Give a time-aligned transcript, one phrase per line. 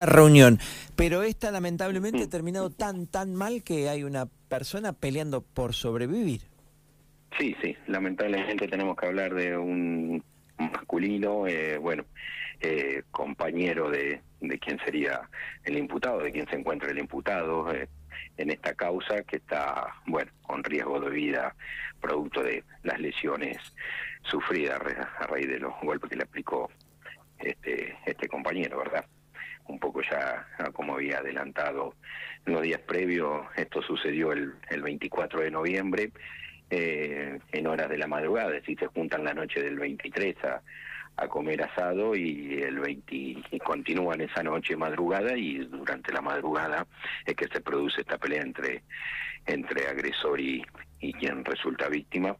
[0.00, 0.58] reunión.
[0.94, 6.42] Pero esta lamentablemente ha terminado tan, tan mal que hay una persona peleando por sobrevivir.
[7.38, 10.22] Sí, sí, lamentablemente tenemos que hablar de un
[10.58, 12.04] masculino, eh, bueno,
[12.60, 15.20] eh, compañero de, de quien sería
[15.64, 17.88] el imputado, de quien se encuentra el imputado eh,
[18.38, 21.54] en esta causa que está, bueno, con riesgo de vida
[22.00, 23.58] producto de las lesiones
[24.22, 24.80] sufridas
[25.18, 26.70] a raíz de los golpes que le aplicó
[27.38, 29.04] este, este compañero, ¿verdad?
[29.68, 31.94] Un poco ya como había adelantado
[32.44, 36.12] los días previos, esto sucedió el, el 24 de noviembre
[36.70, 40.62] eh, en horas de la madrugada, es decir, se juntan la noche del 23 a,
[41.16, 46.86] a comer asado y el 20 y continúan esa noche madrugada y durante la madrugada
[47.24, 48.82] es que se produce esta pelea entre
[49.46, 50.64] entre agresor y,
[51.00, 52.36] y quien resulta víctima.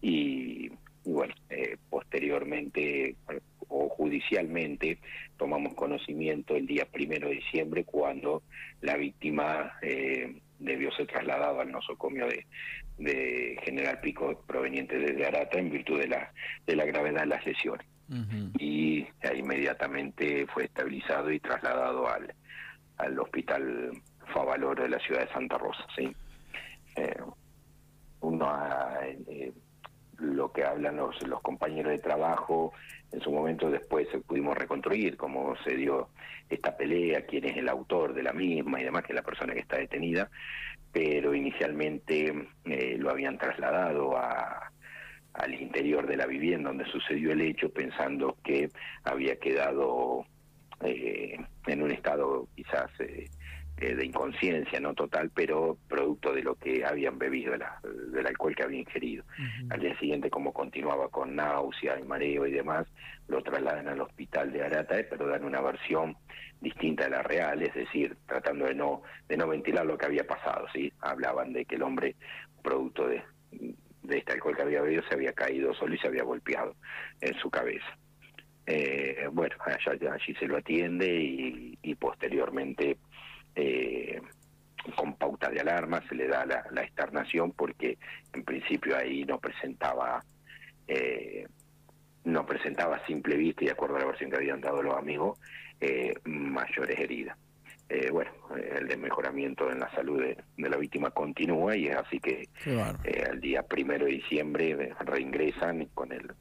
[0.00, 0.70] Y,
[1.04, 3.14] bueno eh, posteriormente
[3.68, 4.98] o judicialmente
[5.36, 8.42] tomamos conocimiento el día primero de diciembre cuando
[8.80, 12.46] la víctima eh, debió ser trasladado al nosocomio de,
[12.98, 16.32] de General Pico proveniente desde Arata en virtud de la,
[16.66, 17.86] de la gravedad de las lesiones.
[18.60, 22.32] Y inmediatamente fue estabilizado y trasladado al,
[22.98, 23.90] al hospital
[24.32, 25.84] Favaloro de la ciudad de Santa Rosa.
[25.96, 26.14] ¿sí?
[26.96, 27.16] Eh,
[28.20, 28.65] uno eh,
[30.18, 32.72] lo que hablan los, los compañeros de trabajo,
[33.12, 36.08] en su momento después pudimos reconstruir cómo se dio
[36.48, 39.52] esta pelea, quién es el autor de la misma y demás, que es la persona
[39.52, 40.30] que está detenida,
[40.92, 44.72] pero inicialmente eh, lo habían trasladado a,
[45.34, 48.70] al interior de la vivienda donde sucedió el hecho, pensando que
[49.04, 50.26] había quedado
[50.80, 53.28] eh, en un estado quizás eh,
[53.78, 57.54] eh, de inconsciencia, no total, pero producto de lo que habían bebido,
[58.16, 59.24] del alcohol que había ingerido.
[59.70, 62.86] Al día siguiente, como continuaba con náusea y mareo y demás,
[63.28, 66.16] lo trasladan al hospital de Arata, pero dan una versión
[66.60, 70.26] distinta de la real, es decir, tratando de no de no ventilar lo que había
[70.26, 70.92] pasado, ¿sí?
[71.00, 72.16] Hablaban de que el hombre,
[72.62, 73.22] producto de,
[74.02, 76.74] de este alcohol que había bebido, se había caído solo y se había golpeado
[77.20, 77.98] en su cabeza.
[78.66, 82.96] Eh, bueno, allá, allí se lo atiende y, y posteriormente
[83.54, 84.20] eh,
[84.94, 87.98] con pauta de alarma, se le da la, la, externación porque
[88.32, 90.22] en principio ahí no presentaba
[90.86, 91.46] eh,
[92.24, 95.38] no presentaba simple vista y de acuerdo a la versión que habían dado los amigos
[95.80, 97.36] eh, mayores heridas.
[97.88, 102.18] Eh, bueno, el desmejoramiento en la salud de, de, la víctima continúa y es así
[102.18, 106.32] que eh, el día primero de diciembre eh, reingresan con el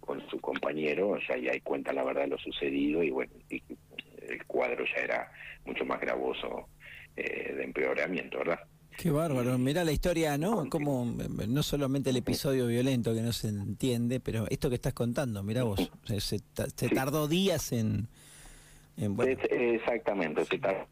[0.00, 3.62] con su compañero, ya ahí cuenta la verdad de lo sucedido y bueno, y
[4.26, 5.32] el cuadro ya era
[5.64, 6.68] mucho más gravoso
[7.16, 8.60] eh, de empeoramiento, ¿verdad?
[8.96, 10.68] Qué bárbaro, mirá la historia, ¿no?
[10.68, 11.16] Como
[11.48, 15.64] no solamente el episodio violento que no se entiende, pero esto que estás contando, mirá
[15.64, 16.40] vos, se, se,
[16.76, 18.08] se tardó días en...
[18.96, 19.40] en bueno.
[19.50, 20.86] Exactamente, se tardó.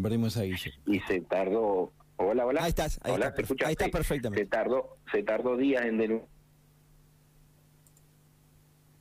[0.00, 0.72] Perdimos a Guille.
[0.86, 1.92] Y se tardó...
[2.16, 2.62] Hola, hola.
[2.62, 4.44] Ahí estás, ahí, hola, está, perfe ahí está perfectamente.
[4.44, 6.30] Se tardó, se tardó días en denunciar.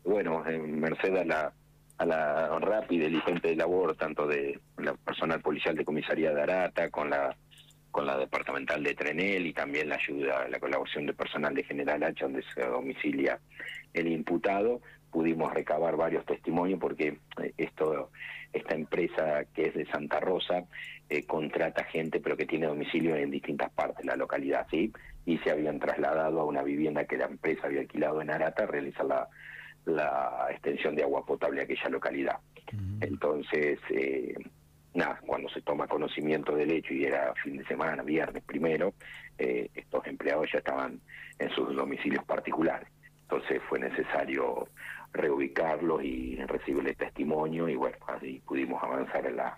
[0.03, 1.53] Bueno, en merced a la
[1.99, 6.89] a la rápida y diligente labor tanto de la personal policial de comisaría de Arata
[6.89, 7.35] con la
[7.91, 12.01] con la departamental de Trenel y también la ayuda, la colaboración de personal de General
[12.03, 13.39] H donde se domicilia
[13.93, 14.79] el imputado,
[15.11, 17.17] pudimos recabar varios testimonios porque
[17.57, 18.11] esto
[18.53, 20.65] esta empresa que es de Santa Rosa
[21.09, 24.93] eh, contrata gente pero que tiene domicilio en distintas partes de la localidad, ¿sí?
[25.25, 28.67] Y se habían trasladado a una vivienda que la empresa había alquilado en Arata a
[28.67, 29.27] realizar la
[29.85, 32.37] la extensión de agua potable a aquella localidad.
[32.71, 32.97] Uh -huh.
[33.01, 34.35] Entonces, eh,
[34.93, 38.93] nada, cuando se toma conocimiento del hecho y era fin de semana, viernes primero,
[39.37, 40.99] eh, estos empleados ya estaban
[41.37, 42.89] en sus domicilios particulares.
[43.21, 44.67] Entonces fue necesario
[45.13, 49.57] reubicarlos y recibirles testimonio y bueno, así pudimos avanzar en la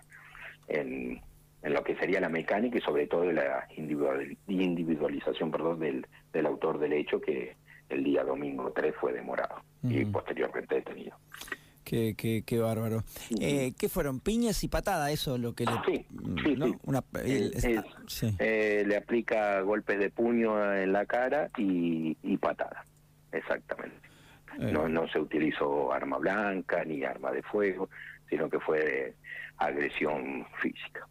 [0.68, 1.20] en,
[1.62, 6.78] en lo que sería la mecánica y sobre todo la individualización perdón, del, del autor
[6.78, 7.56] del hecho que
[7.88, 11.16] el día domingo 3 fue demorado y posteriormente detenido.
[11.84, 13.02] Qué, qué, qué bárbaro.
[13.40, 14.20] Eh, ¿Qué fueron?
[14.20, 15.10] ¿Piñas y patadas?
[15.10, 15.72] Eso lo que le...
[15.84, 16.06] Sí,
[16.44, 16.66] sí, ¿no?
[16.66, 16.74] sí.
[16.84, 18.34] Una, el, es, es, sí.
[18.38, 22.86] Eh, le aplica golpes de puño en la cara y, y patadas,
[23.32, 23.96] exactamente.
[24.58, 24.70] Eh.
[24.72, 27.88] No, no se utilizó arma blanca ni arma de fuego,
[28.28, 29.14] sino que fue
[29.56, 31.06] agresión física.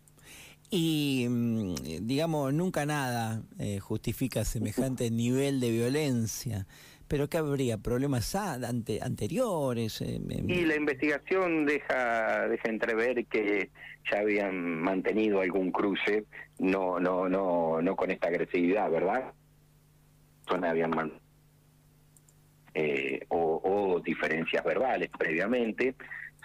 [0.70, 1.76] Y, mm,
[2.08, 6.66] digamos, nunca nada eh, justifica semejante nivel de violencia.
[7.12, 7.78] ¿Pero qué habría?
[7.78, 10.00] ¿Problemas ante, anteriores?
[10.00, 10.18] Eh,
[10.48, 13.70] y la investigación deja, deja entrever que
[14.10, 16.24] ya habían mantenido algún cruce,
[16.60, 19.34] no no no no con esta agresividad, ¿verdad?
[20.48, 21.12] Son habían
[22.76, 25.96] eh, o, o diferencias verbales previamente,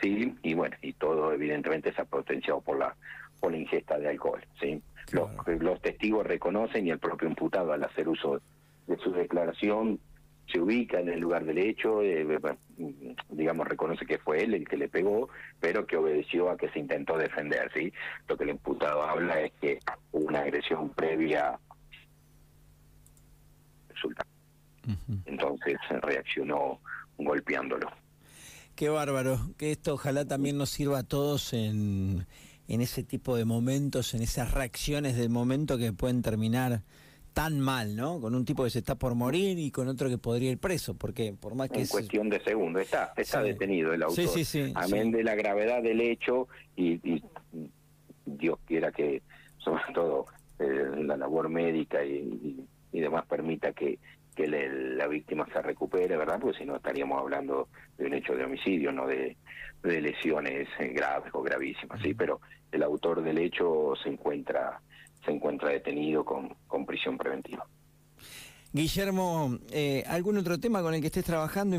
[0.02, 2.96] sí, y bueno, y todo evidentemente se ha potenciado por la
[3.38, 4.82] por la ingesta de alcohol, sí.
[5.12, 5.30] Los,
[5.60, 8.40] los testigos reconocen y el propio imputado al hacer uso
[8.88, 10.00] de su declaración
[10.50, 12.26] se ubica en el lugar del hecho, eh,
[13.30, 15.28] digamos, reconoce que fue él el que le pegó,
[15.60, 17.92] pero que obedeció a que se intentó defender, ¿sí?
[18.28, 19.78] Lo que el imputado habla es que
[20.12, 21.58] hubo una agresión previa
[23.88, 24.26] resulta.
[25.24, 26.80] Entonces reaccionó
[27.18, 27.90] golpeándolo.
[28.76, 32.26] Qué bárbaro, que esto ojalá también nos sirva a todos en,
[32.68, 36.82] en ese tipo de momentos, en esas reacciones del momento que pueden terminar
[37.36, 38.18] tan mal, ¿no?
[38.18, 40.96] Con un tipo que se está por morir y con otro que podría ir preso,
[40.96, 41.82] porque por más que...
[41.82, 44.26] En cuestión de segundos, está, está detenido el autor.
[44.26, 46.98] Sí, sí, Amén de la gravedad del hecho y,
[48.24, 49.22] Dios quiera que,
[49.58, 50.24] sobre todo,
[50.58, 53.98] eh, la labor médica y, demás permita que,
[54.34, 56.38] que la víctima se recupere, ¿verdad?
[56.40, 57.68] Porque si no estaríamos hablando
[57.98, 59.36] de un hecho de homicidio, no de,
[59.82, 62.14] de lesiones graves o gravísimas, ¿sí?
[62.14, 62.40] Pero
[62.72, 64.80] el autor del hecho se encuentra
[65.26, 67.66] se encuentra detenido con, con prisión preventiva.
[68.72, 71.76] Guillermo, eh, ¿algún otro tema con el que estés trabajando?